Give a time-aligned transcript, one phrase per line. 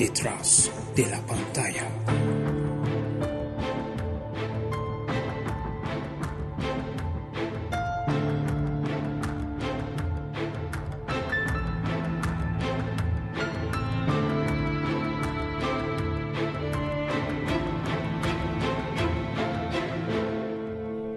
[0.00, 1.86] detrás de la pantalla.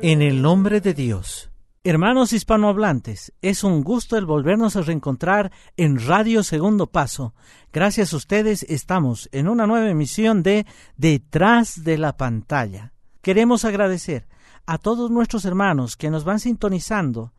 [0.01, 1.52] En el nombre de Dios.
[1.85, 7.33] Hermanos hispanohablantes, es un gusto el volvernos a reencontrar en Radio Segundo Paso.
[7.73, 10.65] Gracias a ustedes estamos en una nueva emisión de
[10.95, 12.93] Detrás de la pantalla.
[13.21, 14.29] Queremos agradecer
[14.65, 17.33] a todos nuestros hermanos que nos van sintonizando,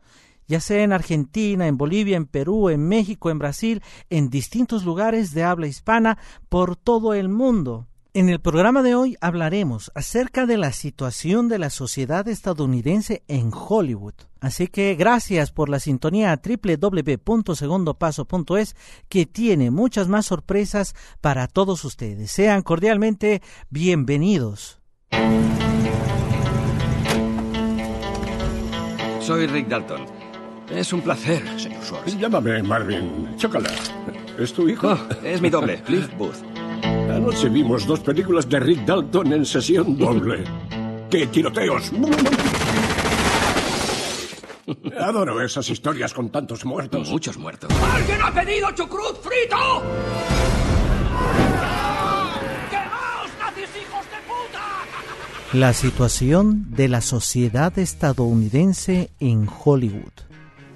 [0.47, 5.33] ya sea en Argentina, en Bolivia, en Perú, en México, en Brasil, en distintos lugares
[5.33, 7.87] de habla hispana por todo el mundo.
[8.15, 13.51] En el programa de hoy hablaremos acerca de la situación de la sociedad estadounidense en
[13.53, 14.13] Hollywood.
[14.39, 18.77] Así que gracias por la sintonía a www.segundopaso.es
[19.09, 22.31] que tiene muchas más sorpresas para todos ustedes.
[22.31, 24.79] Sean cordialmente bienvenidos.
[29.19, 30.05] Soy Rick Dalton.
[30.69, 32.17] Es un placer, señor Schwartz.
[32.17, 33.35] Llámame Marvin.
[33.35, 33.71] Chócala.
[34.39, 34.93] ¿Es tu hijo?
[34.93, 36.64] Oh, es mi doble, Cliff Booth.
[37.15, 40.43] Anoche vimos dos películas de Rick Dalton en sesión doble.
[41.09, 41.93] ¡Qué tiroteos!
[44.99, 47.09] Adoro esas historias con tantos muertos.
[47.09, 47.71] Muchos muertos.
[47.93, 49.55] ¿Alguien ha pedido chucrut frito?
[52.69, 55.57] ¡Quemaos, nazis hijos de puta!
[55.57, 60.11] La situación de la sociedad estadounidense en Hollywood.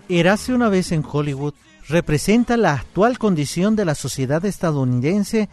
[0.07, 1.53] Érase una vez en Hollywood
[1.89, 5.49] representa la actual condición de la sociedad estadounidense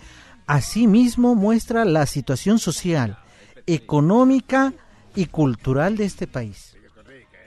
[0.47, 3.19] Asimismo muestra la situación social,
[3.67, 4.73] económica
[5.15, 6.77] y cultural de este país.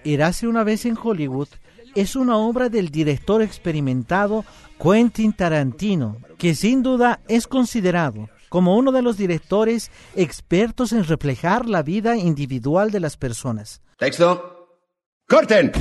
[0.03, 1.50] Érase una vez en Hollywood
[1.95, 4.45] es una obra del director experimentado
[4.81, 11.68] Quentin Tarantino, que sin duda es considerado como uno de los directores expertos en reflejar
[11.68, 13.81] la vida individual de las personas.
[13.97, 14.79] Texto.
[15.28, 15.72] ¡Corten!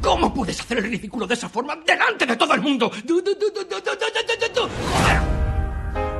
[0.00, 2.90] ¿Cómo puedes hacer el ridículo de esa forma delante de todo el mundo?
[3.06, 5.43] ¡Joder!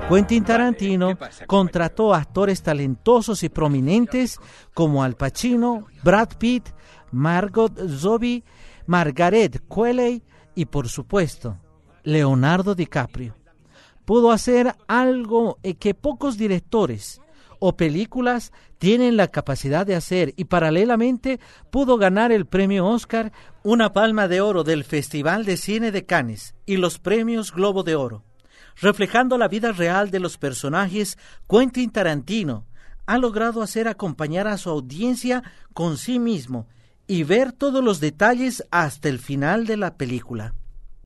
[0.08, 4.38] Quentin Tarantino contrató actores talentosos y prominentes
[4.74, 6.68] como Al Pacino, Brad Pitt,
[7.10, 7.72] Margot
[8.02, 8.44] Robbie,
[8.86, 10.22] Margaret Qualley
[10.54, 11.58] y por supuesto
[12.02, 13.34] Leonardo DiCaprio.
[14.04, 17.22] Pudo hacer algo que pocos directores
[17.58, 21.40] o películas tienen la capacidad de hacer y paralelamente
[21.70, 23.32] pudo ganar el premio Oscar,
[23.62, 27.96] una palma de oro del Festival de Cine de Cannes y los premios Globo de
[27.96, 28.22] Oro
[28.76, 31.18] reflejando la vida real de los personajes,
[31.48, 32.66] Quentin Tarantino
[33.06, 35.42] ha logrado hacer acompañar a su audiencia
[35.72, 36.66] con sí mismo
[37.06, 40.54] y ver todos los detalles hasta el final de la película.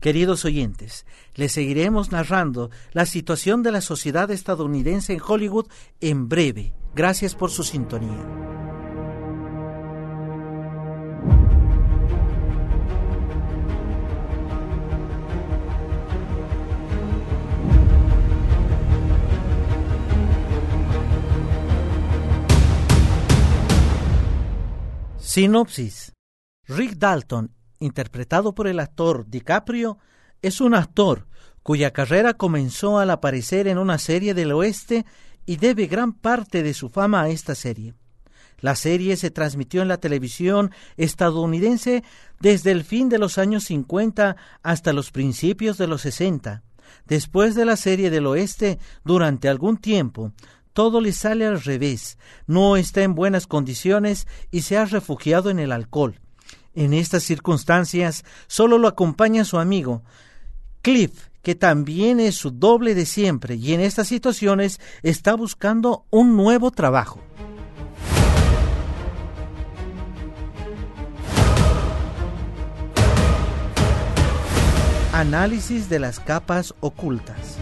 [0.01, 5.67] Queridos oyentes, les seguiremos narrando la situación de la sociedad estadounidense en Hollywood
[6.01, 6.73] en breve.
[6.95, 8.58] Gracias por su sintonía.
[25.39, 26.15] Sinopsis.
[26.67, 29.99] Rick Dalton, interpretado por el actor DiCaprio,
[30.43, 31.29] es un actor
[31.63, 35.07] cuya carrera comenzó al aparecer en una serie del oeste
[35.47, 37.95] y debe gran parte de su fama a esta serie.
[38.59, 42.03] La serie se transmitió en la televisión estadounidense
[42.41, 44.35] desde el fin de los años 50
[44.65, 46.65] hasta los principios de los 60.
[47.07, 50.33] Después de la serie del oeste, durante algún tiempo,
[50.79, 55.59] todo le sale al revés, no está en buenas condiciones y se ha refugiado en
[55.59, 56.21] el alcohol.
[56.73, 60.05] En estas circunstancias solo lo acompaña su amigo,
[60.81, 66.37] Cliff, que también es su doble de siempre y en estas situaciones está buscando un
[66.37, 67.19] nuevo trabajo.
[75.13, 77.59] Análisis de las capas ocultas.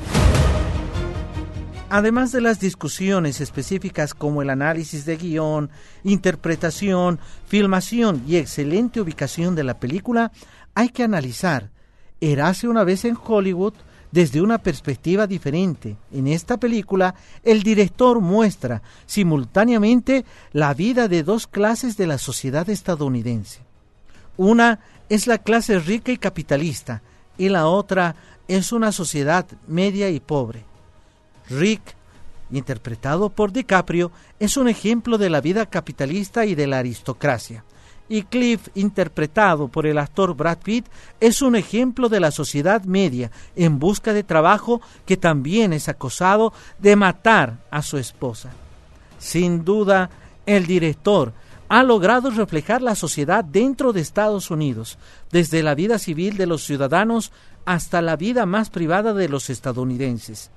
[1.88, 5.70] Además de las discusiones específicas como el análisis de guion,
[6.02, 10.32] interpretación, filmación y excelente ubicación de la película,
[10.74, 11.70] hay que analizar
[12.20, 13.74] Erase una vez en Hollywood
[14.10, 15.96] desde una perspectiva diferente.
[16.10, 22.68] En esta película, el director muestra simultáneamente la vida de dos clases de la sociedad
[22.68, 23.60] estadounidense.
[24.36, 27.02] Una es la clase rica y capitalista,
[27.38, 28.16] y la otra
[28.48, 30.64] es una sociedad media y pobre.
[31.48, 31.94] Rick,
[32.50, 37.64] interpretado por DiCaprio, es un ejemplo de la vida capitalista y de la aristocracia.
[38.08, 40.86] Y Cliff, interpretado por el actor Brad Pitt,
[41.18, 46.52] es un ejemplo de la sociedad media en busca de trabajo que también es acosado
[46.78, 48.50] de matar a su esposa.
[49.18, 50.08] Sin duda,
[50.46, 51.32] el director
[51.68, 54.98] ha logrado reflejar la sociedad dentro de Estados Unidos,
[55.32, 57.32] desde la vida civil de los ciudadanos
[57.64, 60.50] hasta la vida más privada de los estadounidenses.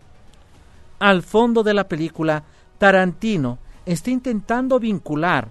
[0.99, 2.43] Al fondo de la película,
[2.77, 5.49] Tarantino está intentando vincular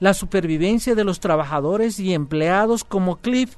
[0.00, 3.56] la supervivencia de los trabajadores y empleados como Cliff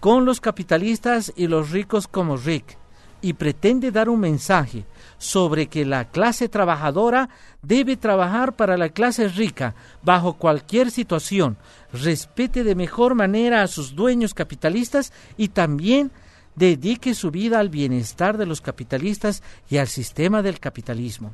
[0.00, 2.76] con los capitalistas y los ricos como Rick,
[3.22, 4.84] y pretende dar un mensaje
[5.16, 7.30] sobre que la clase trabajadora
[7.62, 11.56] debe trabajar para la clase rica bajo cualquier situación,
[11.92, 16.10] respete de mejor manera a sus dueños capitalistas y también
[16.56, 21.32] dedique su vida al bienestar de los capitalistas y al sistema del capitalismo.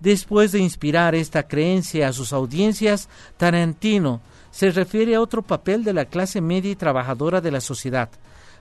[0.00, 5.92] Después de inspirar esta creencia a sus audiencias, Tarantino se refiere a otro papel de
[5.92, 8.10] la clase media y trabajadora de la sociedad,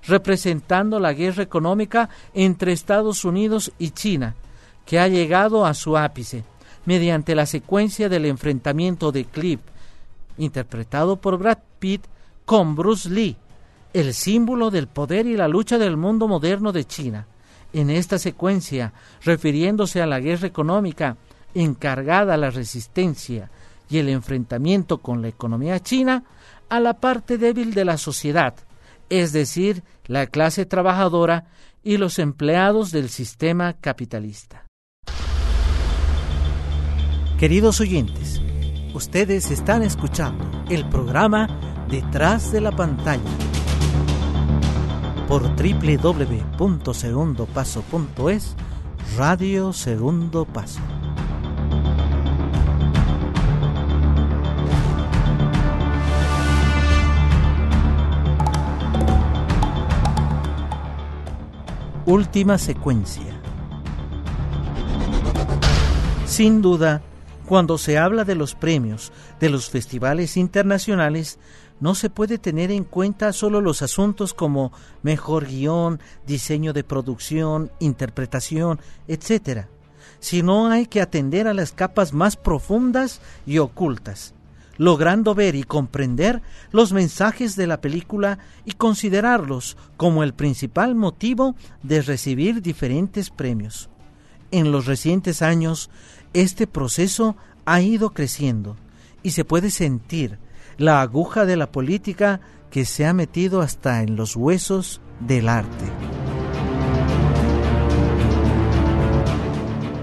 [0.07, 4.35] representando la guerra económica entre Estados Unidos y China,
[4.85, 6.43] que ha llegado a su ápice
[6.85, 9.59] mediante la secuencia del enfrentamiento de Cliff,
[10.37, 12.05] interpretado por Brad Pitt,
[12.45, 13.35] con Bruce Lee,
[13.95, 17.27] el símbolo del poder y la lucha del mundo moderno de China.
[17.71, 18.91] En esta secuencia,
[19.23, 21.15] refiriéndose a la guerra económica
[21.53, 23.49] encargada a la resistencia
[23.89, 26.25] y el enfrentamiento con la economía china,
[26.67, 28.55] a la parte débil de la sociedad,
[29.07, 31.45] es decir, la clase trabajadora
[31.81, 34.65] y los empleados del sistema capitalista.
[37.39, 38.41] Queridos oyentes,
[38.93, 41.47] ustedes están escuchando el programa
[41.87, 43.54] Detrás de la pantalla
[45.27, 48.55] por www.segundopaso.es
[49.17, 50.79] Radio Segundo Paso.
[62.05, 63.33] Última secuencia.
[66.27, 67.01] Sin duda,
[67.47, 71.39] cuando se habla de los premios de los festivales internacionales,
[71.79, 74.71] no se puede tener en cuenta solo los asuntos como
[75.03, 79.65] mejor guion, diseño de producción, interpretación, etc.,
[80.19, 84.33] sino hay que atender a las capas más profundas y ocultas
[84.77, 91.55] logrando ver y comprender los mensajes de la película y considerarlos como el principal motivo
[91.83, 93.89] de recibir diferentes premios.
[94.51, 95.89] En los recientes años,
[96.35, 98.75] este proceso ha ido creciendo
[99.23, 100.37] y se puede sentir
[100.77, 105.85] la aguja de la política que se ha metido hasta en los huesos del arte.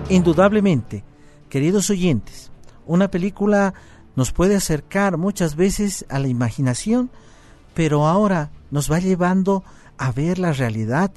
[0.08, 1.04] Indudablemente,
[1.50, 2.50] queridos oyentes,
[2.86, 3.74] una película
[4.16, 7.10] nos puede acercar muchas veces a la imaginación,
[7.74, 9.64] pero ahora nos va llevando
[9.98, 11.12] a ver la realidad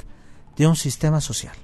[0.58, 1.56] de un sistema social.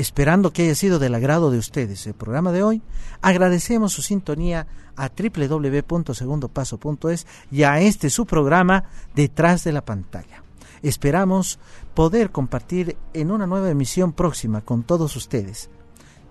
[0.00, 2.80] Esperando que haya sido del agrado de ustedes el programa de hoy,
[3.20, 4.66] agradecemos su sintonía
[4.96, 10.42] a www.segundopaso.es y a este su programa Detrás de la pantalla.
[10.80, 11.58] Esperamos
[11.92, 15.68] poder compartir en una nueva emisión próxima con todos ustedes.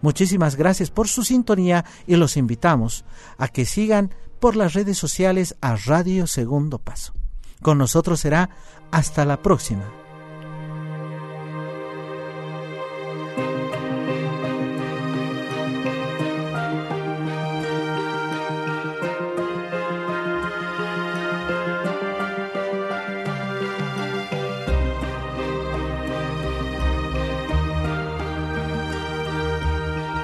[0.01, 3.05] Muchísimas gracias por su sintonía y los invitamos
[3.37, 7.13] a que sigan por las redes sociales a Radio Segundo Paso.
[7.61, 8.49] Con nosotros será
[8.89, 9.98] hasta la próxima.